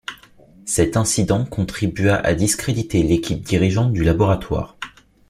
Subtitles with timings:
[0.65, 4.75] Cet incident contribua à discréditer l'équipe dirigeante du laboratoire.